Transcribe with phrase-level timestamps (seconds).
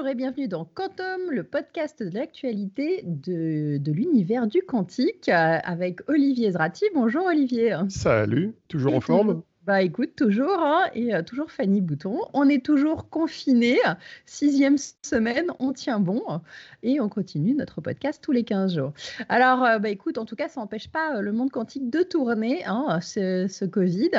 [0.00, 5.58] Bonjour et bienvenue dans Quantum, le podcast de l'actualité de, de l'univers du quantique euh,
[5.62, 6.86] avec Olivier Zrati.
[6.94, 7.76] Bonjour Olivier.
[7.90, 12.18] Salut, toujours Et en forme Bah écoute, toujours, hein, et euh, toujours Fanny Bouton.
[12.32, 13.78] On est toujours confinés,
[14.26, 16.24] sixième semaine, on tient bon
[16.82, 18.92] et on continue notre podcast tous les 15 jours.
[19.28, 22.02] Alors, euh, bah écoute, en tout cas, ça n'empêche pas euh, le monde quantique de
[22.02, 24.10] tourner, hein, ce, Covid.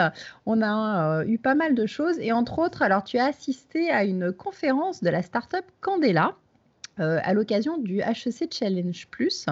[0.45, 4.05] On a eu pas mal de choses et entre autres, alors tu as assisté à
[4.05, 6.37] une conférence de la startup Candela.
[6.97, 9.47] à l'occasion du HEC Challenge Plus,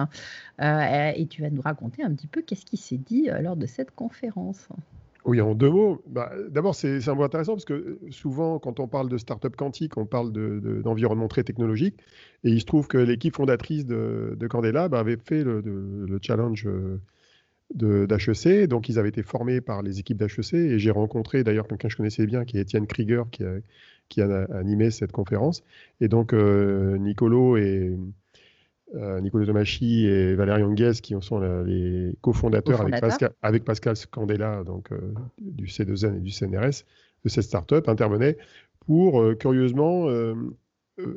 [0.62, 3.90] et tu vas nous raconter un petit peu qu'est-ce qui s'est dit lors de cette
[3.90, 4.66] conférence.
[5.24, 6.02] Oui, en deux mots.
[6.06, 9.54] Bah, D'abord, c'est un mot intéressant parce que euh, souvent, quand on parle de start-up
[9.56, 11.98] quantique, on parle de- de- d'environnement très technologique.
[12.44, 16.06] Et il se trouve que l'équipe fondatrice de, de Candela bah, avait fait le, de-
[16.08, 16.98] le challenge euh,
[17.74, 18.66] d'HEC.
[18.68, 20.54] Donc, ils avaient été formés par les équipes d'HEC.
[20.54, 23.54] Et j'ai rencontré d'ailleurs quelqu'un que je connaissais bien, qui est Étienne Krieger, qui a,
[24.08, 25.62] qui a animé cette conférence.
[26.00, 27.96] Et donc, euh, Nicolo et.
[28.94, 32.94] Euh, Nicolas Tomachi et Valérie Anguès, qui sont les cofondateurs avec.
[33.08, 36.84] Pascal, avec Pascal Scandella, donc, euh, du C2N et du CNRS,
[37.24, 38.36] de cette start-up, intervenaient
[38.86, 40.34] pour, euh, curieusement, euh,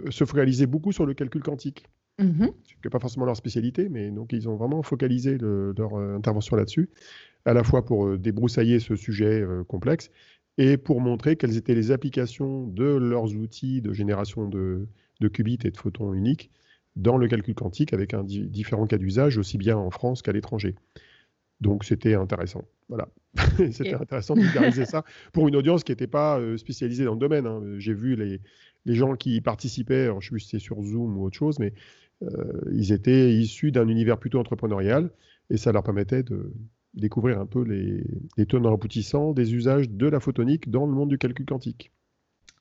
[0.09, 1.85] se focaliser beaucoup sur le calcul quantique.
[2.19, 2.51] Mhm.
[2.63, 6.55] Ce n'est pas forcément leur spécialité, mais donc ils ont vraiment focalisé le- leur intervention
[6.55, 6.89] là-dessus,
[7.45, 10.11] à la fois pour débroussailler ce sujet complexe
[10.59, 14.85] et pour montrer quelles étaient les applications de leurs outils de génération de,
[15.21, 16.51] de qubits et de photons uniques
[16.95, 20.31] dans le calcul quantique avec un di- différents cas d'usage, aussi bien en France qu'à
[20.31, 20.75] l'étranger.
[21.61, 22.65] Donc c'était intéressant.
[22.89, 23.07] Voilà.
[23.71, 27.19] c'était intéressant de vulgariser ça pour une audience qui n'était pas euh, spécialisée dans le
[27.19, 27.47] domaine.
[27.47, 27.61] hein.
[27.77, 28.41] J'ai vu les,
[28.85, 31.23] les gens qui y participaient, alors, je ne sais plus si c'était sur Zoom ou
[31.23, 31.73] autre chose, mais
[32.21, 35.09] euh, ils étaient issus d'un univers plutôt entrepreneurial
[35.49, 36.53] et ça leur permettait de
[36.93, 38.03] découvrir un peu les,
[38.37, 41.91] les tenants aboutissants des usages de la photonique dans le monde du calcul quantique.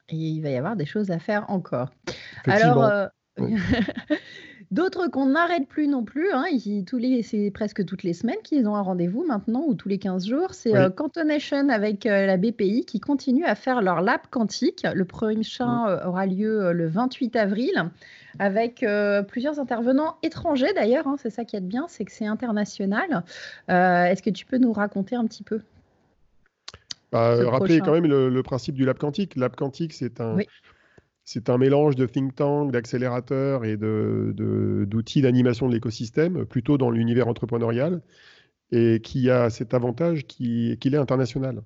[0.08, 1.90] Et il va y avoir des choses à faire encore.
[2.46, 3.06] Alors, euh,
[3.38, 3.54] Oui.
[4.70, 8.40] d'autres qu'on n'arrête plus non plus, hein, ils- tous les, c'est presque toutes les semaines
[8.42, 10.78] qu'ils ont un rendez-vous maintenant, ou tous les 15 jours, c'est Oui.
[10.78, 14.86] euh, Cantonation avec euh, la BPI qui continue à faire leur lab quantique.
[14.94, 17.90] Le prochain euh, aura lieu euh, le 28 avril,
[18.38, 18.84] avec
[19.28, 23.24] plusieurs intervenants étrangers d'ailleurs, hein, c'est ça qui est bien, c'est que c'est international.
[23.68, 25.60] Est-ce que tu peux nous raconter un petit peu?
[27.12, 29.36] Bah, rappelez quand même le, le principe du lab quantique.
[29.36, 30.46] Lab quantique, c'est un, Oui.
[31.24, 34.34] C'est un mélange de think tank, d'accélérateurs et de-
[34.88, 38.02] d'outils d'animation de l'écosystème, plutôt dans l'univers entrepreneurial,
[38.70, 41.62] et qui a cet avantage qui- qu'il est international.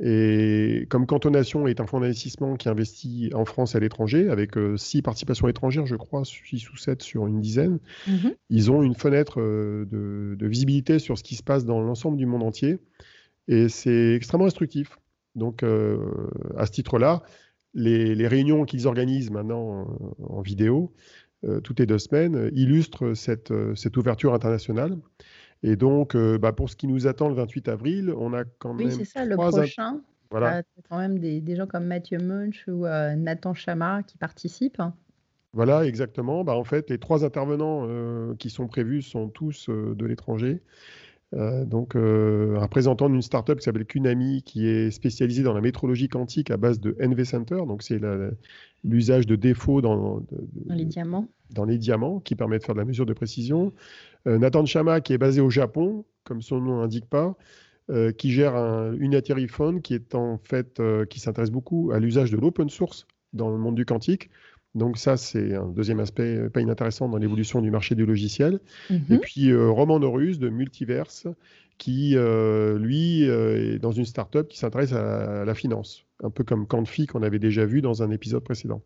[0.00, 4.56] Et comme Cantonation est un fonds d'investissement qui investit en France et à l'étranger, avec
[4.56, 8.32] euh, six participations étrangères, je crois, six ou sept sur une dizaine, Mhm.
[8.48, 12.16] ils ont une fenêtre euh, de, de visibilité sur ce qui se passe dans l'ensemble
[12.16, 12.78] du monde entier.
[13.48, 14.98] Et c'est extrêmement instructif.
[15.34, 15.98] Donc, euh,
[16.56, 17.22] à ce titre-là,
[17.74, 20.92] les, les réunions qu'ils organisent maintenant euh, en vidéo,
[21.44, 24.96] euh, toutes les deux semaines, euh, illustrent cette, cette ouverture internationale.
[25.62, 28.76] Et donc, euh, bah, pour ce qui nous attend le 28 avril, on a quand
[28.76, 30.00] Oui, même c'est ça, le prochain.
[30.30, 34.82] voilà, quand même des, des gens comme Mathieu Munch ou euh, Nathan Chama qui participent.
[35.52, 36.44] Voilà, exactement.
[36.44, 40.62] Bah, en fait, les trois intervenants euh, qui sont prévus sont tous euh, de l'étranger.
[41.34, 45.60] Euh, donc, euh, un représentant d'une startup qui s'appelle Kunami, qui est spécialisée dans la
[45.62, 47.56] métrologie quantique à base de NV Center.
[47.66, 48.00] Donc, c'est
[48.84, 51.28] l'usage de défauts dans, de- de- Dans les diamants.
[51.50, 53.72] dans les diamants qui permet de faire de la mesure de précision.
[54.26, 57.34] Euh, Nathan Chama, qui est basé au Japon, comme son nom n'indique pas,
[58.16, 59.48] qui gère un Unitary
[59.82, 63.74] qui est en fait, qui s'intéresse beaucoup à l'usage de l'open source dans le monde
[63.74, 64.30] du quantique.
[64.74, 68.60] Donc ça, c'est un deuxième aspect euh, pas inintéressant dans l'évolution du marché du logiciel.
[68.90, 69.18] Et Mhm.
[69.20, 71.26] puis euh, Roman Norus de Multiverse,
[71.78, 76.66] qui euh, lui est dans une startup qui s'intéresse à, la finance, un peu comme
[76.66, 78.82] Canfi qu'on avait déjà vu dans un épisode précédent.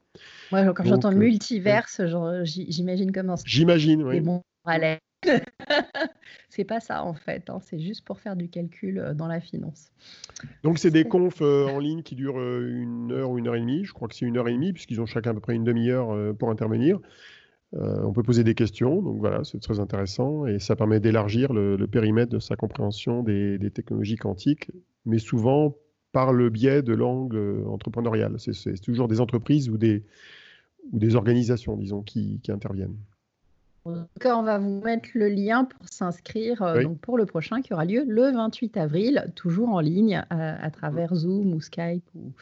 [0.51, 2.01] Quand j'entends multiverse,
[2.45, 4.23] j'imagine comment J'imagine, oui.
[4.67, 4.99] Parallèles.
[6.51, 9.41] c'est pas ça en fait, hein, c'est juste pour faire du calcul euh, dans la
[9.41, 9.91] finance.
[10.63, 13.57] Donc, c'est des confs euh, en ligne qui durent euh, une heure ou une heure
[13.57, 13.85] et demie.
[13.85, 15.65] Je crois que c'est une heure et demie, puisqu'ils ont chacun à peu près une
[15.65, 17.01] demi-heure euh, pour intervenir.
[17.73, 21.77] On peut poser des questions, donc voilà, c'est très intéressant et ça permet d'élargir le,
[21.77, 24.71] le périmètre de sa compréhension des, des technologies quantiques,
[25.05, 25.77] mais souvent
[26.13, 28.39] par le biais de l'angle entrepreneurial.
[28.39, 30.05] C'est- C'est toujours des entreprises ou des,
[30.93, 32.97] ou des organisations, disons, qui, qui interviennent.
[33.87, 36.85] En tout cas, on va vous mettre le lien pour s'inscrire euh, Oui.
[36.85, 40.71] donc pour le prochain qui aura lieu le 28 avril, toujours en ligne à, à
[40.71, 42.33] travers Zoom ou Skype ou,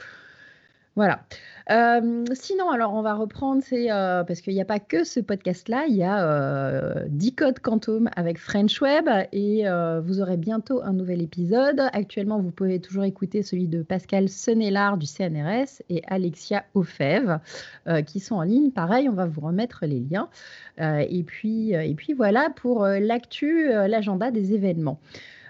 [0.96, 1.24] Voilà.
[1.70, 5.18] Euh, sinon, alors on va reprendre, c'est euh, parce qu'il n'y a pas que ce
[5.18, 10.36] podcast-là, il y a euh, 10 codes Quantum avec French Web et euh, vous aurez
[10.36, 11.80] bientôt un nouvel épisode.
[11.92, 17.38] Actuellement, vous pouvez toujours écouter celui de Pascal Senelard du CNRS et Alexia Ofev
[18.06, 18.70] qui sont en ligne.
[18.70, 20.28] Pareil, on va vous remettre les liens.
[20.78, 25.00] et, puis, et puis voilà pour l'actu, l'agenda des événements.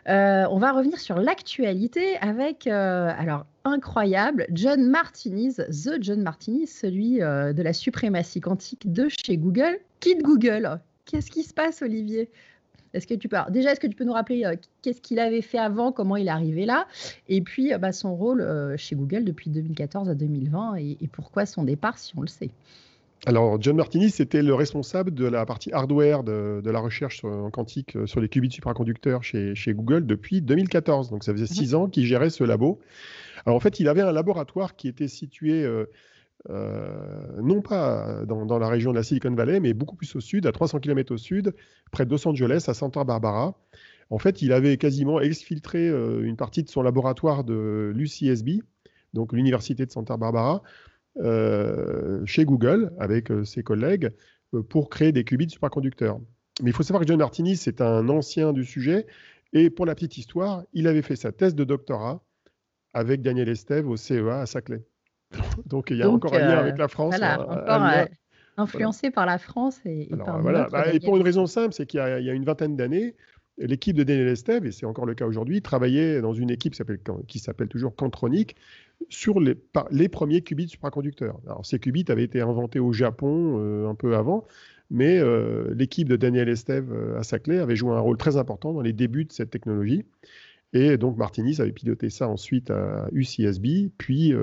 [0.07, 7.53] On va revenir sur l'actualité avec, alors incroyable, John Martinez, The John Martinez, celui euh,
[7.53, 10.81] de la suprématie quantique de chez Google, quitte Google.
[11.05, 12.31] Qu'est-ce qui se passe, Olivier?
[12.93, 14.45] Est-ce que tu peux déjà est-ce que tu peux nous rappeler
[14.83, 16.87] qu'est-ce qu'il avait fait avant, comment il est arrivé là,
[17.29, 18.47] et puis bah, son rôle
[18.77, 22.51] chez Google depuis 2014 à 2020 et, et pourquoi son départ si on le sait?
[23.27, 27.97] Alors, John Martini, c'était le responsable de la partie hardware de, la recherche en quantique
[27.97, 31.11] euh, sur les qubits supraconducteurs chez, chez Google depuis 2014.
[31.11, 31.81] Donc, ça faisait six mhm.
[31.81, 32.81] ans qu'il gérait ce labo.
[33.47, 35.87] Alors, en fait, il avait un laboratoire qui était situé euh,
[36.51, 40.47] euh, non pas dans, la région de la Silicon Valley, mais beaucoup plus au sud,
[40.47, 41.55] à 300 km au sud,
[41.91, 43.59] près de Los Angeles, à Santa Barbara.
[44.11, 48.63] En fait, il avait quasiment exfiltré une partie de son laboratoire de l'UCSB,
[49.15, 50.63] donc l'Université de Santa Barbara,
[51.21, 54.11] euh, chez Google avec euh, ses collègues
[54.53, 56.19] euh, pour créer des qubits supraconducteurs.
[56.61, 59.07] Mais il faut savoir que John Martini, c'est un ancien du sujet.
[59.53, 62.21] Et pour la petite histoire, il avait fait sa thèse de doctorat
[62.95, 64.83] avec Daniel Estève au CEA à Saclay.
[65.67, 67.17] Donc il y a encore un lien avec la France.
[67.17, 68.09] Voilà,
[68.57, 70.69] influencé par la France et, par voilà.
[70.71, 73.17] Bah, et pour une raison simple, c'est qu'il y, a une vingtaine d'années,
[73.59, 76.75] l'équipe de Daniel Estève, et c'est encore le cas aujourd'hui, travaillait dans une équipe
[77.27, 78.55] qui s'appelle toujours Cantronic,
[79.09, 79.57] sur les,
[79.91, 81.41] les, premiers qubits supraconducteurs.
[81.47, 84.45] Alors, ces qubits avaient été inventés au Japon euh, un peu avant,
[84.91, 88.73] mais euh, l'équipe de Daniel Estève euh, à Saclay avait joué un rôle très important
[88.73, 90.05] dans les débuts de cette technologie.
[90.75, 94.35] Et donc, Martinis avait piloté ça ensuite à UCSB, puis,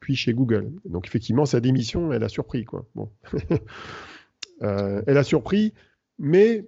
[0.00, 0.72] puis chez Google.
[0.86, 2.64] Donc, effectivement, sa démission, elle a surpris.
[2.64, 2.86] Quoi.
[2.94, 3.10] Bon.
[4.60, 5.74] elle a surpris,
[6.18, 6.64] mais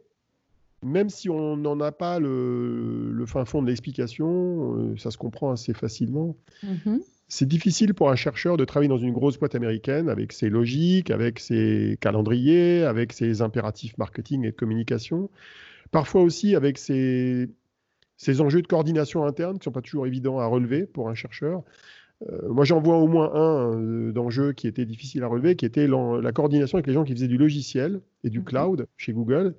[0.82, 5.72] même si on n'en a pas le, fin fond de l'explication, ça se comprend assez
[5.72, 6.36] facilement.
[6.62, 10.48] Mm-hmm c'est difficile pour un chercheur de travailler dans une grosse boîte américaine avec ses
[10.48, 15.28] logiques, avec ses calendriers, avec ses impératifs marketing et de communication.
[15.90, 17.48] Parfois aussi avec ses,
[18.40, 21.62] enjeux de coordination interne qui ne sont pas toujours évidents à relever pour un chercheur.
[22.28, 25.66] Euh, moi, j'en vois au moins un euh, d'enjeux qui était difficile à relever, qui
[25.66, 29.54] était la coordination avec les gens qui faisaient du logiciel et du cloud chez Google.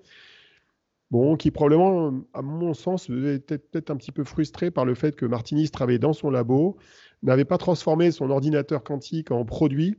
[1.09, 5.15] Bon, qui probablement, à mon sens, était peut-être un petit peu frustré par le fait
[5.15, 6.77] que Martinis travaillait dans son labo,
[7.23, 9.95] n'avait pas transformé son ordinateur quantique en produit.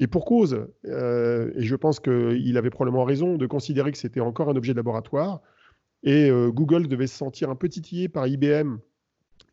[0.00, 4.18] Et pour cause, euh, et je pense qu'il avait probablement raison de considérer que c'était
[4.18, 5.42] encore un objet de laboratoire,
[6.02, 8.76] et euh, Google devait se sentir un peu titillé par IBM,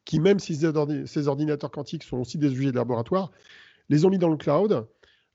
[0.05, 3.31] qui même si ces ordinateurs quantiques sont aussi des objets de laboratoire,
[3.89, 4.87] les ont mis dans le cloud.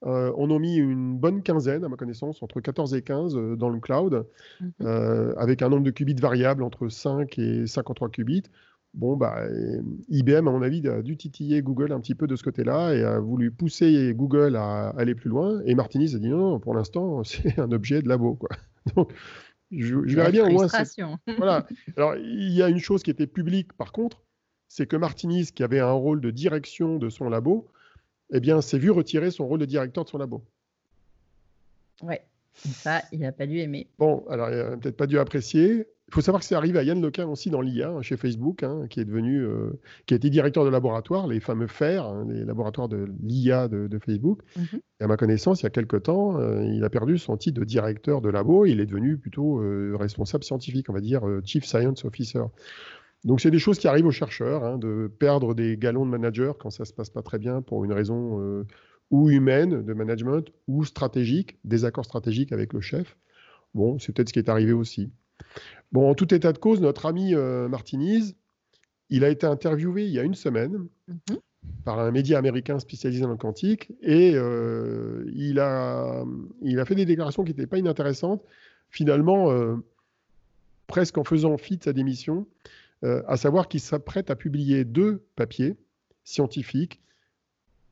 [0.06, 3.70] Euh, on a mis une bonne quinzaine, à ma connaissance, entre 14 et 15 dans
[3.70, 4.26] le cloud,
[4.60, 5.34] mhm.
[5.36, 8.42] avec un nombre de qubits variable entre 5 et 53 qubits.
[8.92, 9.42] Bon, bah,
[10.08, 13.02] IBM, à mon avis, a dû titiller Google un petit peu de ce côté-là et
[13.02, 15.60] a voulu pousser Google à aller plus loin.
[15.64, 18.34] Et Martinis a dit non, pour l'instant, c'est un objet de labo.
[18.34, 18.50] Quoi.
[18.94, 19.12] Donc,
[19.70, 20.66] je, verrais bien au moins.
[21.38, 21.66] voilà.
[21.96, 24.22] Alors, il y a une chose qui était publique, par contre,
[24.68, 27.68] c'est que Martinis, qui avait un rôle de direction de son labo,
[28.32, 30.44] eh bien, s'est vu retirer son rôle de directeur de son labo.
[32.02, 32.24] Ouais.
[32.54, 33.88] Ça, il n'a pas dû aimer.
[33.98, 35.86] Bon, alors il n'a peut-être pas dû apprécier.
[36.14, 38.62] Il faut savoir que c'est arrivé à Yann Lequin aussi dans l'IA, hein, chez Facebook,
[38.62, 39.70] hein, qui est devenu, euh,
[40.06, 43.98] qui a été directeur de laboratoire, les fameux FAIR, hein, les laboratoires de l'IA de,
[43.98, 44.42] Facebook.
[44.56, 44.80] Mhm.
[45.00, 47.58] Et à ma connaissance, il y a quelque temps, euh, il a perdu son titre
[47.58, 48.64] de directeur de labo.
[48.64, 52.44] il est devenu plutôt euh, responsable scientifique, on va dire Chief Science Officer.
[53.24, 56.70] Donc c'est des choses qui arrivent aux chercheurs, de perdre des galons de manager quand
[56.70, 58.64] ça se passe pas très bien pour une raison
[59.10, 63.16] ou humaine de management ou stratégique, des accords stratégiques avec le chef.
[63.74, 65.10] Bon, c'est peut-être ce qui est arrivé aussi.
[65.92, 68.34] Bon, en tout état de cause, notre ami euh, Martinez,
[69.10, 71.38] il a été interviewé il y a une semaine mhm.
[71.84, 76.24] par un média américain spécialisé dans le quantique et euh, il, a,
[76.62, 78.42] il a fait des déclarations qui n'étaient pas inintéressantes,
[78.90, 79.76] finalement, euh,
[80.86, 82.46] presque en faisant fi de sa démission,
[83.02, 85.76] à savoir qu'il s'apprête à publier deux papiers
[86.24, 87.02] scientifiques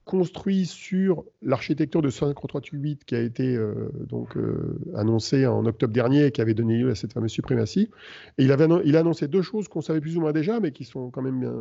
[0.05, 6.27] construit sur l'architecture de 538 qui a été euh, donc euh, annoncée en octobre dernier
[6.27, 7.89] et qui avait donné lieu à cette fameuse suprématie.
[8.39, 10.73] Et il, avait, il a annoncé deux choses qu'on savait plus ou moins déjà, mais
[10.73, 11.55] qui sont quand même bien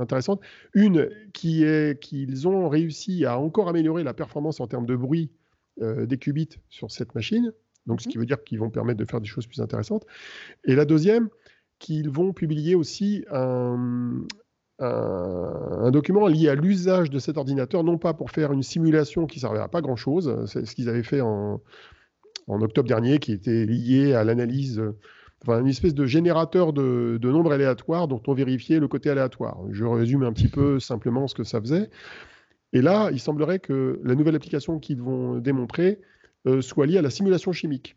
[0.00, 0.40] intéressantes.
[0.74, 5.30] Une qui est qu'ils ont réussi à encore améliorer la performance en termes de bruit
[5.80, 7.52] euh, des qubits sur cette machine,
[7.86, 8.22] donc ce qui mhm.
[8.22, 10.04] veut dire qu'ils vont permettre de faire des choses plus intéressantes.
[10.64, 11.28] Et la deuxième,
[11.78, 14.24] qu'ils vont publier aussi un,
[14.78, 19.38] un, document lié à l'usage de cet ordinateur, non pas pour faire une simulation qui
[19.38, 21.60] ne servait à pas grand-chose, c'est ce qu'ils avaient fait en,
[22.48, 24.82] octobre dernier, qui était lié à l'analyse,
[25.42, 29.58] enfin une espèce de générateur de, de, nombres aléatoires dont on vérifiait le côté aléatoire.
[29.70, 31.90] Je résume un petit peu simplement ce que ça faisait.
[32.72, 36.00] Et là, il semblerait que la nouvelle application qu'ils vont démontrer
[36.46, 37.96] euh, soit liée à la simulation chimique.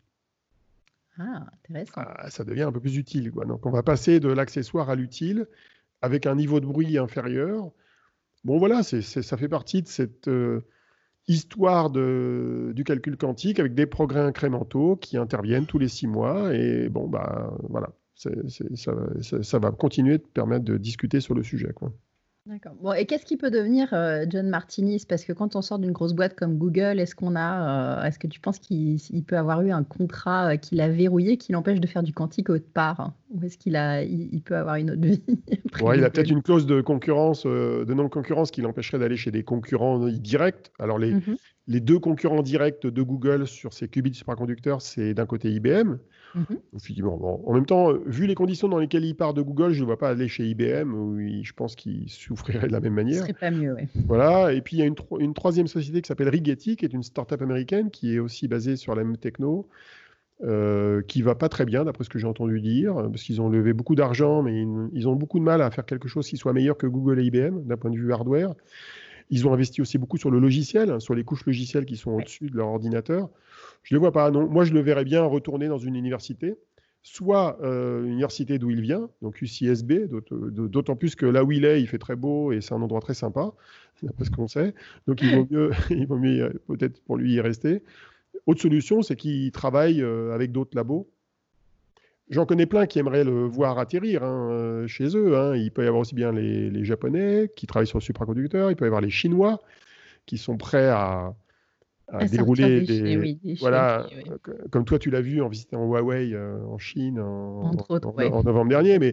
[1.18, 1.92] Ah, intéressant.
[1.96, 3.30] Ah, ça devient un peu plus utile.
[3.30, 5.46] Donc, on va passer de l'accessoire à l'utile
[6.02, 7.70] avec un niveau de bruit inférieur.
[8.44, 10.62] Bon, voilà, ça fait partie de cette euh,
[11.28, 16.54] histoire de, du calcul quantique avec des progrès incrémentaux qui interviennent tous les six mois.
[16.54, 18.30] Et bon, bah voilà, ça,
[19.42, 21.74] ça, va continuer de permettre de discuter sur le sujet.
[22.46, 22.72] D'accord.
[22.80, 25.04] Bon, et qu'est-ce qui peut devenir euh, John Martinis?
[25.06, 28.18] Parce que quand on sort d'une grosse boîte comme Google, est-ce qu'on a, euh, est-ce
[28.18, 31.80] que tu penses qu'il peut avoir eu un contrat euh, qu'il a verrouillé qui l'empêche
[31.80, 35.02] de faire du quantique autre part Ou est-ce qu'il a, il, peut avoir une autre
[35.02, 35.22] vie
[35.82, 39.44] ouais, Il a peut-être une clause de concurrence, de non-concurrence qui l'empêcherait d'aller chez des
[39.44, 40.72] concurrents directs.
[40.78, 41.36] Alors les, mmh
[41.66, 45.98] les deux concurrents directs de Google sur ces qubits supraconducteurs, c'est d'un côté IBM.
[46.34, 46.58] Mhm.
[47.12, 49.98] en même temps, vu les conditions dans lesquelles il part de Google, je ne vois
[49.98, 53.16] pas aller chez IBM, où je pense qu'il souffrirait de la même manière.
[53.16, 53.88] Ce serait pas mieux, oui.
[54.06, 57.02] Voilà, et puis il y a une, troisième société qui s'appelle Rigetti, qui est une
[57.02, 59.68] start-up américaine qui est aussi basée sur la même techno.
[60.42, 63.50] Euh, qui va pas très bien d'après ce que j'ai entendu dire, parce qu'ils ont
[63.50, 66.38] levé beaucoup d'argent, mais ils, ils, ont beaucoup de mal à faire quelque chose qui
[66.38, 68.54] soit meilleur que Google et IBM d'un point de vue hardware.
[69.30, 72.10] Ils ont investi aussi beaucoup sur le logiciel, hein, sur les couches logicielles qui sont
[72.10, 73.28] au-dessus de leur ordinateur.
[73.82, 74.30] Je ne le vois pas.
[74.30, 74.48] Non.
[74.48, 76.56] Moi, je le verrais bien retourner dans une université,
[77.02, 81.64] soit euh, une université d'où il vient, donc UCSB, d'autant plus que là où il
[81.64, 83.52] est, il fait très beau et c'est un endroit très sympa,
[84.02, 84.74] d'après ce qu'on sait.
[85.06, 87.82] Donc il vaut mieux, il vaut mieux euh, peut-être pour lui y rester.
[88.46, 91.08] Autre solution, c'est qu'il travaille euh, avec d'autres labos
[92.30, 95.36] J'en connais plein qui aimeraient le voir atterrir hein, euh, chez eux.
[95.36, 95.56] Hein.
[95.56, 98.84] Il peut y avoir aussi bien les, Japonais qui travaillent sur le supraconducteur, il peut
[98.84, 99.60] y avoir les Chinois
[100.26, 101.34] qui sont prêts à,
[102.30, 104.06] dérouler des, voilà,
[104.70, 107.70] comme toi tu l'as vu en visitant Huawei euh, en Chine en,
[108.44, 109.12] novembre dernier, mais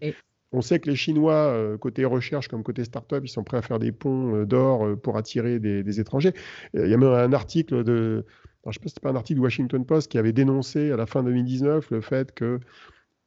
[0.51, 3.61] on sait que les Chinois euh, côté recherche comme côté start-up, ils sont prêts à
[3.61, 6.33] faire des ponts d'or pour attirer des, étrangers.
[6.73, 8.25] Il y a même un article de,
[8.63, 10.97] je ne sais pas si pas un article du Washington Post qui avait dénoncé à
[10.97, 12.59] la fin 2019 le fait que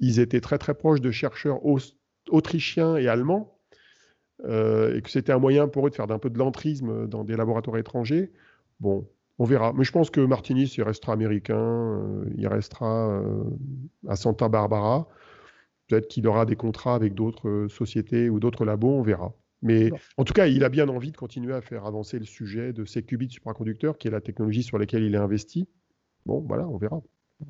[0.00, 1.60] ils étaient très très proches de chercheurs
[2.30, 3.56] autrichiens et allemands,
[4.44, 7.24] euh, et que c'était un moyen pour eux de faire un peu de l'entrisme dans
[7.24, 8.32] des laboratoires étrangers.
[8.80, 9.06] Bon,
[9.38, 9.72] on verra.
[9.74, 13.44] Mais je pense que Martinis, il restera américain, euh, il restera euh,
[14.08, 15.08] à Santa Barbara.
[15.88, 19.34] Peut-être qu'il aura des contrats avec d'autres sociétés ou d'autres labos, on verra.
[19.62, 22.72] Mais en tout cas, il a bien envie de continuer à faire avancer le sujet
[22.72, 25.68] de ces qubits supraconducteurs, qui est la technologie sur laquelle il est investi.
[26.24, 27.02] Bon, voilà, on verra.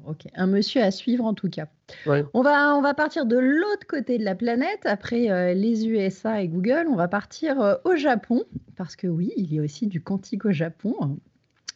[0.07, 1.67] Ok, un monsieur à suivre en tout cas.
[2.07, 6.41] On, va, on va partir de l'autre côté de la planète, après euh, les USA
[6.43, 8.45] et Google, on va partir euh, au Japon,
[8.77, 11.19] parce que oui, il y a aussi du quantique au Japon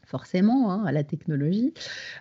[0.07, 1.75] forcément, hein, à la technologie.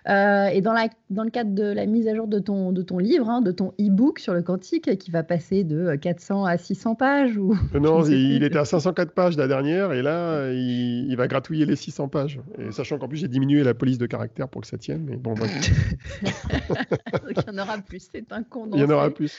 [0.08, 2.82] Euh, et dans, la, dans le cadre de la mise à jour de ton, de
[2.82, 6.56] ton livre, hein, de ton e-book sur le quantique, qui va passer de 400 à
[6.58, 7.56] 600 pages ou...
[7.74, 12.08] Non, il, était à 504 pages la dernière, et là, il, va gratouiller les 600
[12.08, 12.40] pages.
[12.58, 15.16] Et sachant qu'en plus, j'ai diminué la police de caractère pour que ça tienne, mais
[15.16, 15.34] bon,
[16.22, 18.78] il y en aura plus, c'est un condensé.
[18.78, 19.38] Il y en aura plus.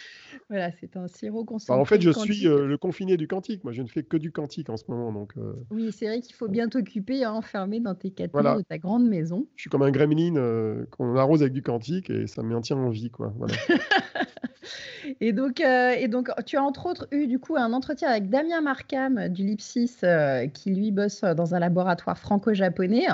[0.49, 1.79] Voilà, c'est un sirop concentré.
[1.79, 3.63] en fait, je suis euh, le confiné du quantique.
[3.63, 5.11] Moi, je ne fais que du quantique en ce moment.
[5.11, 5.53] Donc, euh.
[5.71, 9.07] Oui, c'est vrai qu'il faut bien t'occuper, hein, enfermé dans tes quatre de ta grande
[9.07, 9.47] maison.
[9.55, 12.77] Je suis comme un gremlin euh, qu'on arrose avec du quantique et ça me maintient
[12.77, 13.09] en vie.
[13.09, 13.33] Quoi.
[15.21, 18.61] et, donc, et donc, tu as entre autres eu du coup un entretien avec Damien
[18.61, 20.01] Markham du Lipsis
[20.53, 23.07] qui lui bosse dans un laboratoire franco-japonais.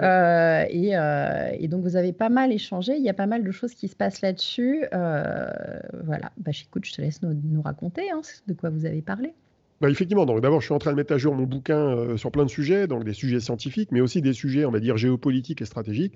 [0.00, 2.96] Et, et, donc, vous avez pas mal échangé.
[2.96, 4.84] Il y a pas mal de choses qui se passent là-dessus.
[4.90, 9.34] voilà, bah, écoute, je te laisse nous, raconter hein, de quoi vous avez parlé.
[9.82, 12.16] Bah, effectivement, donc d'abord, je suis en train de mettre à jour mon bouquin euh,
[12.16, 14.96] sur plein de sujets, donc des sujets scientifiques, mais aussi des sujets, on va dire,
[14.96, 16.14] géopolitiques et stratégiques.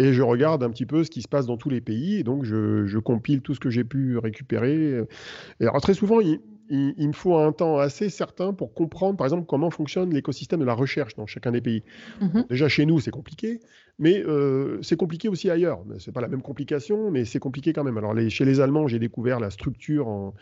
[0.00, 2.22] Et je regarde un petit peu ce qui se passe dans tous les pays, et
[2.22, 5.04] donc je, compile tout ce que j'ai pu récupérer.
[5.60, 6.40] Et alors, très souvent, il,
[6.70, 10.72] me faut un temps assez certain pour comprendre, par exemple, comment fonctionne l'écosystème de la
[10.72, 11.82] recherche dans chacun des pays.
[12.22, 12.48] Mm-hmm.
[12.48, 13.60] Déjà, chez nous, c'est compliqué,
[13.98, 15.84] mais euh, c'est compliqué aussi ailleurs.
[15.98, 17.98] Ce n'est pas la même complication, mais c'est compliqué quand même.
[17.98, 20.32] Alors, chez les Allemands, j'ai découvert la structure en,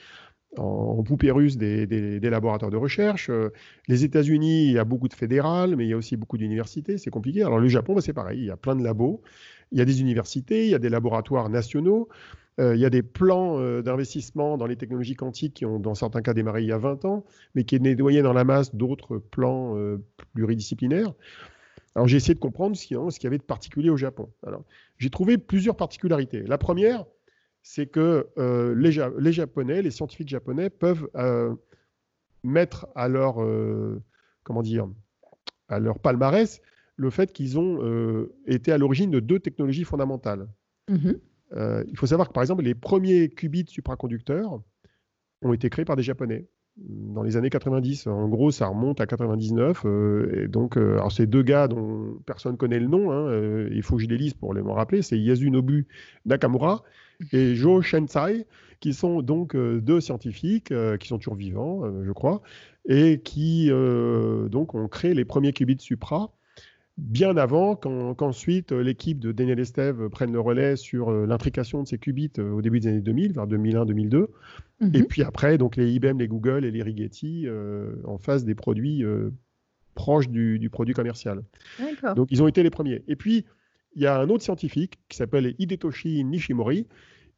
[0.57, 3.29] en poupée russe des, laboratoires de recherche.
[3.31, 3.51] Euh,
[3.87, 6.99] les États-Unis, il y a beaucoup de fédérales, mais il y a aussi beaucoup d'universités.
[6.99, 7.43] C'est compliqué.
[7.43, 8.41] Alors, le Japon, bah, c'est pareil.
[8.41, 9.21] Il y a plein de labos.
[9.73, 12.09] Il y a des universités, il y a des laboratoires nationaux.
[12.59, 16.23] Euh, il y a des plans d'investissement dans les technologies quantiques qui ont, dans certains
[16.23, 17.25] cas, démarré il y a 20 ans,
[17.55, 19.77] mais qui est nettoyé dans la masse d'autres plans
[20.35, 21.13] pluridisciplinaires.
[21.95, 24.31] Alors j'ai essayé de comprendre ce qu'il y avait de particulier au Japon.
[24.47, 24.65] Alors
[24.99, 26.43] j'ai trouvé plusieurs particularités.
[26.43, 27.05] La première,
[27.71, 31.55] c'est que euh, les, Japonais, les scientifiques japonais peuvent euh,
[32.43, 33.47] mettre à leur,
[34.43, 34.89] comment dire,
[35.69, 36.63] à leur palmarès
[36.97, 40.49] le fait qu'ils ont été à l'origine de deux technologies fondamentales.
[40.89, 41.13] Mmh
[41.91, 44.63] il faut savoir que, par exemple, les premiers qubits supraconducteurs
[45.41, 46.47] ont été créés par des Japonais
[46.79, 48.07] dans les années 90.
[48.07, 49.83] En gros, ça remonte à 99.
[49.85, 53.69] Euh, et donc, euh, alors ces deux gars dont personne connaît le nom, hein, euh,
[53.73, 55.87] il faut que je les lise pour les me rappeler, c'est Yasunobu
[56.25, 56.83] Nakamura
[57.33, 58.47] et Jo Shensai,
[58.81, 62.43] qui sont donc deux scientifiques qui sont toujours vivants, je crois,
[62.87, 66.33] et qui donc ont créé les premiers qubits supra
[66.99, 72.33] bien avant qu'ensuite l'équipe de Daniel Estève prenne le relais sur l'intrication de ces qubits
[72.39, 74.27] au début des années 2000, vers 2001-2002.
[74.81, 75.07] Et mhm.
[75.07, 79.05] puis après, donc les IBM, les Google et les Rigetti euh, en face des produits
[79.05, 79.31] euh,
[79.95, 81.43] proches du, produit commercial.
[82.15, 83.03] Donc ils ont été les premiers.
[83.09, 83.45] Et puis,
[83.95, 86.87] il y a un autre scientifique qui s'appelle Hidetoshi Nishimori,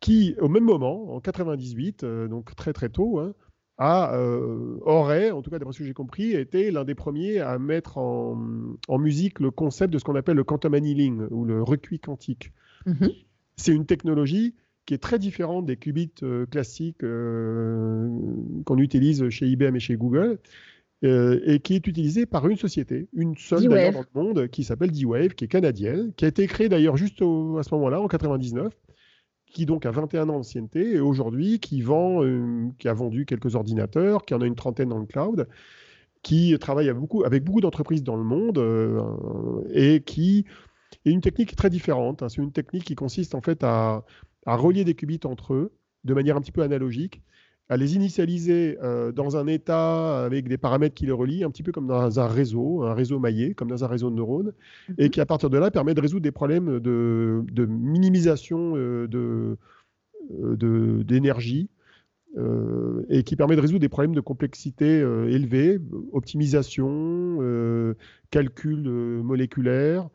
[0.01, 3.35] qui, au même moment, en 98, euh, donc très très tôt, hein,
[3.79, 4.19] a,
[4.83, 7.97] aurait, en tout cas d'après ce que j'ai compris, été l'un des premiers à mettre
[7.97, 8.37] en,
[8.99, 12.53] musique le concept de ce qu'on appelle le quantum annealing ou le recuit quantique.
[12.85, 13.11] Mhm.
[13.57, 14.55] C'est une technologie
[14.87, 18.09] qui est très différente des qubits euh, classiques euh,
[18.65, 20.39] qu'on utilise chez IBM et chez Google,
[21.05, 24.65] euh, et qui est utilisée par une société, une seule d'ailleurs dans le monde, qui
[24.65, 28.09] s'appelle D-Wave, qui est canadienne, qui a été créée d'ailleurs juste à ce moment-là, en
[28.09, 28.73] 99,
[29.47, 32.23] qui donc a 21 ans d'ancienneté, et aujourd'hui qui vend,
[32.79, 35.49] qui a vendu quelques ordinateurs, qui en a une trentaine dans le cloud,
[36.23, 38.63] qui travaille avec beaucoup, avec beaucoup d'entreprises dans le monde,
[39.73, 40.45] et qui
[41.05, 42.23] est une technique très différente.
[42.23, 42.29] Hein.
[42.29, 44.05] C'est une technique qui consiste en fait à
[44.47, 45.73] à relier des qubits entre eux
[46.05, 47.23] de manière un petit peu analogique,
[47.71, 51.63] à les initialiser euh, dans un état avec des paramètres qui les relient, un petit
[51.63, 54.53] peu comme dans un réseau, un réseau maillé, comme dans un réseau de neurones,
[54.99, 55.11] et mhm.
[55.11, 59.57] qui à partir de là permet de résoudre des problèmes de, minimisation euh,
[60.33, 61.71] euh, d'énergie.
[63.09, 64.99] et qui permet de résoudre des problèmes de complexité
[65.37, 65.79] élevée,
[66.13, 67.39] optimisation,
[68.31, 68.83] calcul
[69.23, 70.09] moléculaire,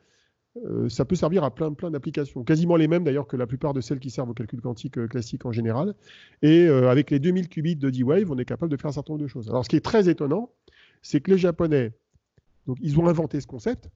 [0.63, 3.73] euh, ça peut servir à plein, plein d'applications, quasiment les mêmes d'ailleurs que la plupart
[3.73, 5.95] de celles qui servent au calcul quantique euh, classique en général.
[6.41, 9.13] Et euh, avec les 2000 qubits de D-Wave, on est capable de faire un certain
[9.13, 9.49] nombre de choses.
[9.49, 10.51] Alors ce qui est très étonnant,
[11.01, 11.91] c'est que les Japonais,
[12.67, 13.89] donc, ils ont inventé ce concept,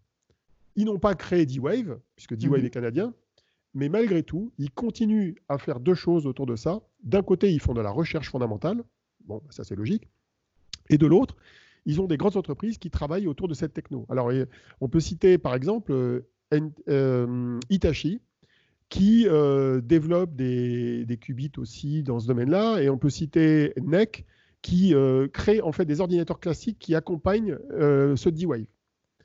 [0.75, 2.65] ils n'ont pas créé D-Wave, puisque D-Wave mhm.
[2.65, 3.13] est canadien,
[3.73, 6.81] mais malgré tout, ils continuent à faire deux choses autour de ça.
[7.03, 8.83] D'un côté, ils font de la recherche fondamentale,
[9.25, 10.09] bon, ça c'est logique,
[10.89, 11.37] et de l'autre,
[11.85, 14.05] ils ont des grandes entreprises qui travaillent autour de cette techno.
[14.09, 14.29] Alors,
[14.81, 16.23] on peut citer par exemple
[16.87, 18.21] euh, Itachi,
[18.89, 22.81] qui euh, développe des, qubits aussi dans ce domaine-là.
[22.81, 24.25] Et on peut citer NEC,
[24.61, 28.65] qui euh, crée en fait des ordinateurs classiques qui accompagnent ce D-Wave.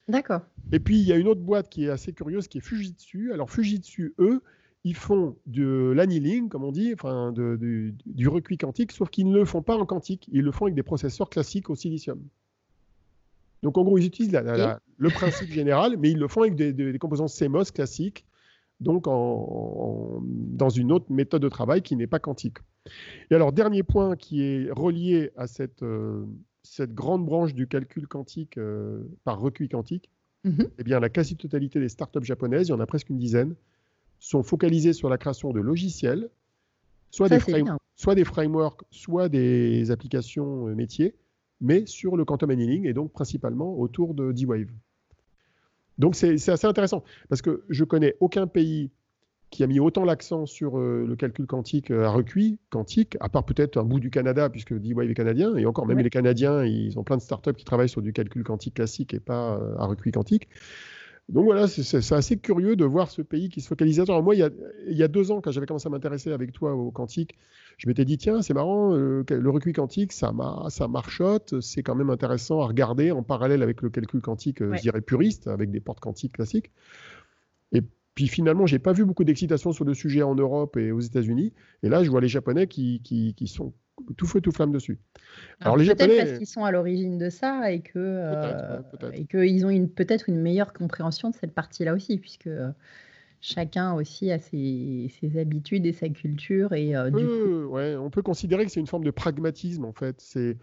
[0.07, 0.43] D'accord.
[0.73, 3.33] Et puis, il y a une autre boîte qui est assez curieuse, qui est Fujitsu.
[3.33, 4.43] Alors, Fujitsu, eux,
[4.85, 9.47] ils font de l'annealing, comme on dit, enfin, du recuit quantique, sauf qu'ils ne le
[9.47, 10.29] font pas en quantique.
[10.31, 12.21] Ils le font avec des processeurs classiques au silicium.
[13.65, 14.39] Donc en gros, ils utilisent
[14.99, 18.27] le principe général, mais ils le font avec des, composants CMOS classiques,
[18.79, 22.59] donc dans une autre méthode de travail qui n'est pas quantique.
[23.31, 26.27] Et alors, dernier point qui est relié à cette, euh,
[26.81, 30.11] grande branche du calcul quantique euh, par recuit quantique,
[30.45, 30.69] mm-hmm.
[30.79, 33.55] eh bien, la quasi-totalité des startups japonaises, il y en a presque une dizaine,
[34.21, 36.29] sont focalisées sur la création de logiciels,
[37.11, 37.41] soit, des,
[37.97, 41.15] soit des frameworks, soit des applications euh, métiers,
[41.61, 44.71] mais sur le quantum annealing et donc principalement autour de D-Wave.
[45.99, 48.91] Donc c'est assez intéressant parce que je connais aucun pays
[49.51, 53.29] qui a mis autant l'accent sur euh, le calcul quantique euh, à recuit quantique, à
[53.29, 56.65] part peut-être un bout du Canada, puisque D-Wave est canadien, et encore même les Canadiens,
[56.65, 59.77] ils ont plein de startups qui travaillent sur du calcul quantique classique et pas euh,
[59.79, 60.49] à recuit quantique.
[61.31, 63.99] Donc voilà, c'est assez curieux de voir ce pays qui se focalise.
[63.99, 64.51] Alors moi, il y, a,
[64.87, 67.37] il y a deux ans, quand j'avais commencé à m'intéresser avec toi au quantique,
[67.79, 70.35] je m'étais dit, tiens, c'est marrant, euh, le recuit quantique, ça,
[70.69, 74.75] ça marchote, c'est quand même intéressant à regarder en parallèle avec le calcul quantique, euh,
[74.75, 76.71] je dirais puriste, avec des portes quantiques classiques.
[77.73, 77.81] Et
[78.15, 81.55] puis finalement, j'ai pas vu beaucoup d'excitation sur le sujet en Europe et aux États-Unis.
[81.83, 83.73] Et là, je vois les Japonais qui, qui, qui sont
[84.17, 84.99] tout feu tout flamme dessus.
[85.61, 88.81] Alors, les Japonais parce qu'ils sont à l'origine de ça et que euh,
[89.13, 92.71] et qu'ils ont une peut-être une meilleure compréhension de cette partie-là aussi puisque euh,
[93.41, 97.75] chacun aussi a ses, ses, habitudes et sa culture et euh, du coup...
[97.75, 100.17] ouais, on peut considérer que c'est une forme de pragmatisme en fait.
[100.19, 100.57] C'est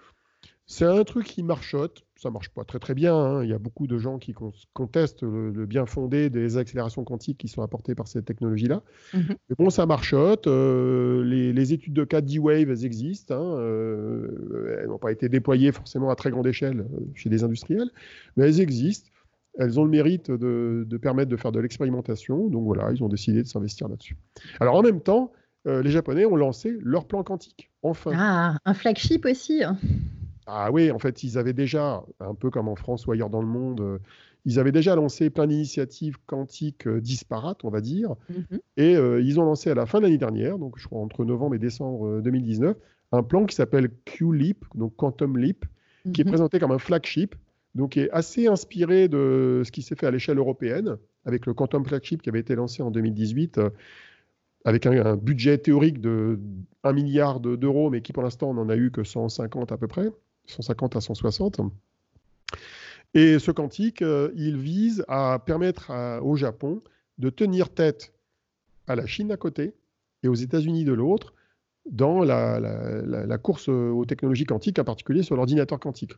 [0.72, 3.14] c'est un truc qui marchote, ça marche pas très très bien.
[3.14, 3.44] Hein.
[3.44, 4.34] Il y a beaucoup de gens qui
[4.72, 8.82] contestent le, bien fondé des accélérations quantiques qui sont apportées par cette technologie-là.
[9.14, 9.36] Mhm.
[9.50, 10.48] Mais bon, ça marchote.
[10.48, 13.36] Euh, les, études de cas D-Wave, elles existent.
[13.36, 13.58] Hein.
[13.60, 17.90] Euh, elles n'ont pas été déployées forcément à très grande échelle euh, chez des industriels,
[18.38, 19.10] mais elles existent.
[19.60, 22.48] Elles ont le mérite de, permettre de faire de l'expérimentation.
[22.48, 24.16] Donc voilà, ils ont décidé de s'investir là-dessus.
[24.62, 25.34] Alors en même temps,
[25.66, 27.70] les Japonais ont lancé leur plan quantique.
[27.84, 28.12] Enfin.
[28.16, 29.66] Ah, un flagship aussi.
[29.66, 29.78] Hein.
[30.48, 33.42] Ah oui, en fait, ils avaient déjà, un peu comme en France ou ailleurs dans
[33.42, 34.00] le monde, euh,
[34.46, 38.16] ils avaient déjà lancé plein d'initiatives quantiques euh, disparates, on va dire.
[38.30, 38.60] Mhm.
[38.78, 41.26] Et euh, ils ont lancé à la fin de l'année dernière, donc je crois entre
[41.26, 42.76] novembre et décembre 2019,
[43.12, 45.66] un plan qui s'appelle QLEAP, donc Quantum Leap,
[46.14, 47.36] qui est présenté comme un flagship,
[47.76, 51.54] donc qui est assez inspiré de ce qui s'est fait à l'échelle européenne, avec le
[51.54, 53.60] Quantum Flagship qui avait été lancé en 2018
[54.66, 56.40] avec un, budget théorique de
[56.84, 60.12] 1 milliard d'euros, mais qui pour l'instant n'en a eu que 150 à peu près,
[60.48, 61.62] 150 à 160.
[63.14, 66.82] Et ce quantique, euh, il vise à permettre au Japon
[67.18, 68.14] de tenir tête
[68.88, 69.74] à la Chine d'un côté
[70.24, 71.34] et aux États-Unis de l'autre
[71.90, 76.14] dans la, course aux technologies quantiques, en particulier sur l'ordinateur quantique.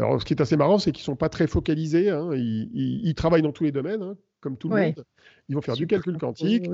[0.00, 2.08] Alors, ce qui est assez marrant, c'est qu'ils ne sont pas très focalisés.
[2.08, 2.30] Hein.
[2.34, 5.04] Ils, travaillent dans tous les domaines, hein, comme tout le monde.
[5.48, 6.70] Ils vont faire du calcul quantique.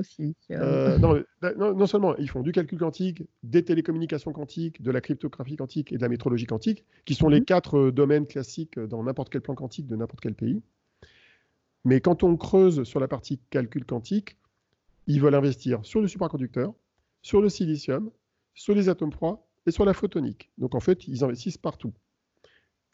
[0.51, 0.97] Euh,
[1.57, 5.97] non, seulement ils font du calcul quantique, des télécommunications quantiques, de la cryptographie quantique et
[5.97, 7.45] de la métrologie quantique, qui sont les mhm.
[7.45, 10.61] quatre euh, domaines classiques dans n'importe quel plan quantique de n'importe quel pays.
[11.83, 14.37] Mais quand on creuse sur la partie calcul quantique,
[15.05, 16.73] ils veulent investir sur le supraconducteur,
[17.21, 18.09] sur le silicium,
[18.53, 20.49] sur les atomes froids et sur la photonique.
[20.57, 21.93] Donc en fait, ils investissent partout.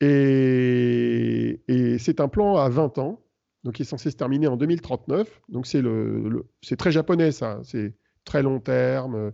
[0.02, 1.60] Et,
[2.00, 3.22] c'est un plan à 20 ans,
[3.64, 5.42] donc il est censé se terminer en 2039.
[5.50, 6.46] Donc c'est le,
[6.78, 7.94] très japonais ça, c'est
[8.26, 9.32] très long terme,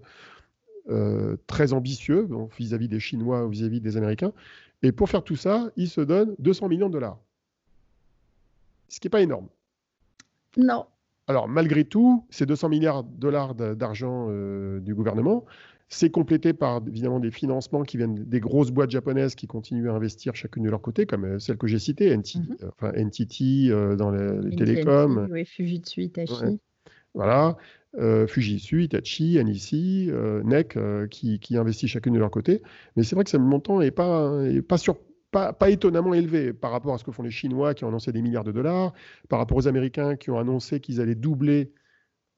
[0.90, 4.34] euh, très ambitieux vis-à-vis des Chinois ou vis-à-vis des Américains.
[4.84, 7.20] Et pour faire tout ça, ils se donnent 200 millions de dollars.
[8.88, 9.48] Ce qui n'est pas énorme.
[10.58, 10.86] Non.
[11.28, 15.46] Alors, malgré tout, ces 200 milliards de dollars d'argent euh, du gouvernement,
[15.90, 19.94] c'est complété par évidemment des financements qui viennent des grosses boîtes japonaises qui continuent à
[19.94, 22.58] investir chacune de leur côté, comme euh, celle que j'ai citée, NTT, mhm.
[22.70, 25.28] enfin, NTT euh, dans les, télécoms.
[25.32, 26.60] Oui, Fujitsu, Hitachi.
[27.16, 27.58] Voilà,
[28.28, 30.78] Fujitsu, Hitachi, NEC, NEC,
[31.10, 32.62] qui, qui investissent chacune de leur côté.
[32.96, 34.96] Mais c'est vrai que ce montant n'est pas, est pas sur,
[35.32, 38.22] pas, étonnamment élevé par rapport à ce que font les Chinois qui ont annoncé des
[38.22, 38.94] milliards de dollars,
[39.28, 41.72] par rapport aux Américains qui ont annoncé qu'ils allaient doubler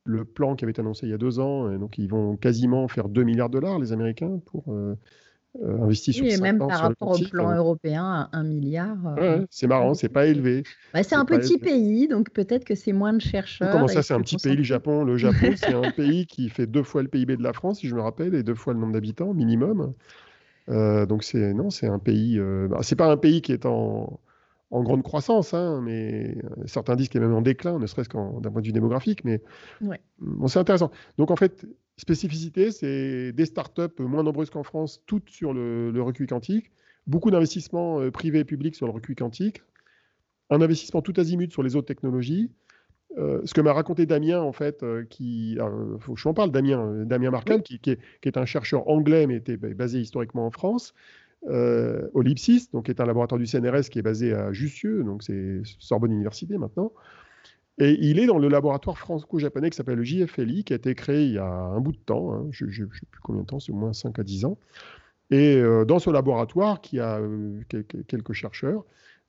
[0.04, 1.72] le plan qui avait été annoncé il y a deux ans.
[1.72, 4.96] Et donc, ils vont quasiment faire 2 milliards de dollars, les Américains, pour euh,
[5.62, 8.98] euh, investir sur oui, et même par rapport au plan européen, 1 milliard.
[9.18, 10.64] Euh, c'est marrant, c'est pas élevé.
[10.94, 13.72] Bah, c'est un petit pays, donc peut-être que c'est moins de chercheurs.
[13.72, 15.04] Comment ça, c'est un petit pays, le Japon?
[15.04, 17.88] Le Japon, c'est un pays qui fait deux fois le PIB de la France, si
[17.88, 19.94] je me rappelle, et deux fois le nombre d'habitants minimum.
[20.70, 22.40] Euh, donc c'est non, c'est un pays.
[22.70, 24.20] Bah, c'est pas un pays qui est en,
[24.72, 28.52] grande croissance, hein, mais euh, certains disent qu'il est même en déclin, ne serait-ce d'un
[28.52, 29.26] point de vue démographique.
[29.26, 29.42] Mais
[30.20, 30.92] bon, c'est intéressant.
[31.18, 31.66] Donc en fait,
[31.98, 36.72] spécificité, c'est des startups moins nombreuses qu'en France, toutes sur le, le recueil quantique,
[37.06, 39.62] beaucoup d'investissements privés et publics sur le recueil quantique,
[40.50, 42.52] un investissement tout azimut sur les autres technologies,
[43.18, 45.58] euh, ce que m'a raconté Damien, en fait, euh, qui,
[46.00, 47.80] faut que je en parle, Damien, euh, Damien Markel, qui,
[48.24, 50.94] est, un chercheur anglais, mais était basé historiquement en France,
[51.48, 55.62] au LIPSIS, donc est un laboratoire du CNRS qui est basé à Jussieu, donc c'est
[55.80, 56.92] Sorbonne Université maintenant.
[57.80, 61.26] Et il est dans le laboratoire franco-japonais qui s'appelle le JFLI, qui a été créé
[61.26, 63.60] il y a un bout de temps, hein, je ne sais plus combien de temps,
[63.60, 64.58] c'est au moins 5 à 10 ans.
[65.32, 67.22] Et dans ce laboratoire, qui a
[68.08, 68.84] quelques chercheurs,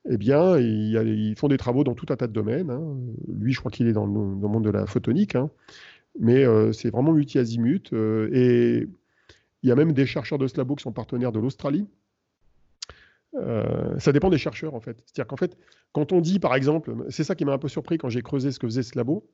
[0.09, 2.69] eh bien, ils font des travaux dans tout un tas de domaines.
[2.69, 2.97] Hein.
[3.27, 5.49] Lui, je crois qu'il est dans le, monde de la photonique, hein.
[6.19, 7.93] mais euh, c'est vraiment multi-azimut.
[7.93, 8.87] Euh, et
[9.63, 11.87] il y a même des chercheurs de ce labo qui sont partenaires de l'Australie.
[13.35, 14.97] Euh, ça dépend des chercheurs, en fait.
[15.05, 15.57] C'est-à-dire qu'en fait,
[15.91, 18.51] quand on dit, par exemple, c'est ça qui m'a un peu surpris quand j'ai creusé
[18.51, 19.27] ce que faisait ce labo,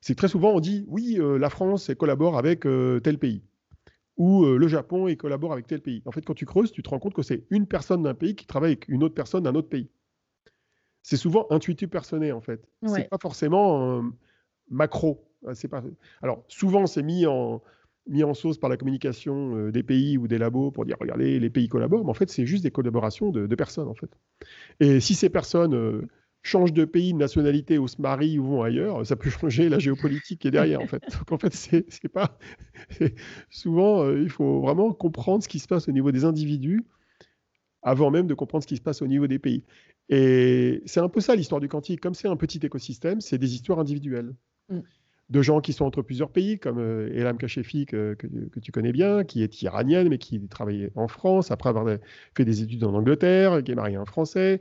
[0.00, 2.66] c'est que très souvent on dit, oui, la France collabore avec
[3.02, 3.42] tel pays
[4.18, 6.02] ou le Japon collabore avec tel pays.
[6.04, 8.34] En fait, quand tu creuses, tu te rends compte que c'est une personne d'un pays
[8.34, 9.88] qui travaille avec une autre personne d'un autre pays
[11.06, 12.68] c'est souvent intuitif personnel en fait.
[12.82, 14.02] Ce C'est pas forcément
[14.68, 15.24] macro.
[15.46, 15.84] Euh, pas.
[16.20, 17.62] Alors souvent c'est mis en
[18.06, 21.38] mis en sauce par la communication euh, des pays ou des labos pour dire regardez
[21.38, 24.10] les pays collaborent, mais en fait c'est juste des collaborations de, personnes en fait.
[24.80, 26.02] Et si ces personnes euh,
[26.42, 29.78] changent de pays, de nationalité ou se marient ou vont ailleurs, ça peut changer la
[29.78, 31.02] géopolitique qui est derrière en fait.
[31.18, 32.38] Donc en fait c'est pas
[33.50, 36.84] souvent il faut vraiment comprendre ce qui se passe au niveau des individus
[37.82, 39.64] avant même de comprendre ce qui se passe au niveau des pays.
[40.08, 42.00] Et c'est un peu ça l'histoire du quantique.
[42.00, 44.34] Comme c'est un petit écosystème, c'est des histoires individuelles.
[44.68, 44.80] Mm.
[45.28, 48.92] De gens qui sont entre plusieurs pays, comme euh, Elam Kachefi, que, que, tu connais
[48.92, 51.84] bien, qui est iranienne, mais qui travaillait en France, après avoir
[52.36, 54.60] fait des études en Angleterre, qui est marié à un Français,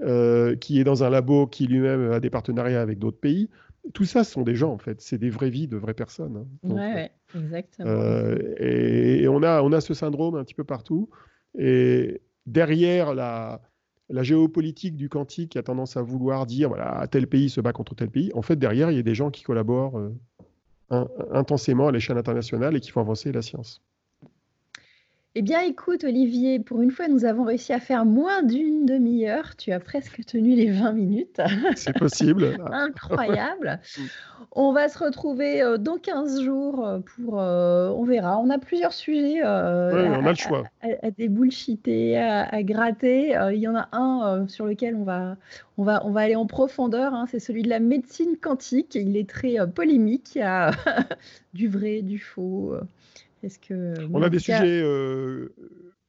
[0.00, 3.50] euh, qui est dans un labo qui lui-même a des partenariats avec d'autres pays.
[3.94, 5.00] Tout ça, ce sont des gens, en fait.
[5.00, 6.38] C'est des vraies vies de vraies personnes.
[6.38, 6.46] Hein.
[6.64, 7.88] Oui, ouais, exactement.
[7.88, 11.08] Euh, et, et, on, a, on a ce syndrome un petit peu partout.
[11.56, 13.60] Et derrière la,
[14.10, 17.94] la géopolitique du quantique a tendance à vouloir dire voilà tel pays se bat contre
[17.94, 18.30] tel pays.
[18.34, 22.76] En fait, derrière, il y a des gens qui collaborent euh, intensément à l'échelle internationale
[22.76, 23.82] et qui font avancer la science.
[25.36, 29.54] Eh bien, écoute, Olivier, pour une fois, nous avons réussi à faire moins d'une demi-heure.
[29.54, 31.40] Tu as presque tenu les 20 minutes.
[31.76, 32.56] C'est possible.
[32.72, 33.78] Incroyable.
[34.50, 37.40] on va se retrouver euh, dans 15 jours euh, pour.
[37.40, 38.40] Euh, on verra.
[38.40, 39.36] On a plusieurs sujets.
[39.36, 40.64] oui, on a le choix.
[40.82, 43.38] À, débullshiter, à, gratter.
[43.52, 45.36] il y en a un sur lequel on va,
[45.78, 47.14] on va, on va aller en profondeur.
[47.14, 47.26] Hein.
[47.30, 48.96] C'est celui de la médecine quantique.
[48.96, 50.34] Il est très polémique.
[50.34, 50.72] Il y a
[51.54, 52.74] du vrai, du faux.
[53.62, 55.54] Que, on a des sujets, euh,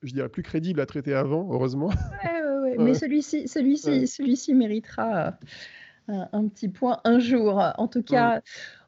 [0.04, 1.88] je dirais, plus crédibles à traiter avant, heureusement.
[1.88, 5.38] Ouais, Mais celui-ci, celui-ci, celui-ci méritera
[6.10, 7.62] euh, un, petit point un jour.
[7.78, 8.42] En tout cas,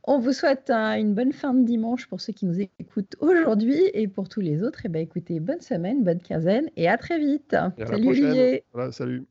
[0.04, 4.08] on vous souhaite une bonne fin de dimanche pour ceux qui nous écoutent aujourd'hui et
[4.08, 4.86] pour tous les autres.
[4.86, 7.56] Et eh ben, écoutez, bonne semaine, bonne quinzaine et à très vite.
[7.78, 8.64] salut Olivier.
[8.92, 9.26] salut.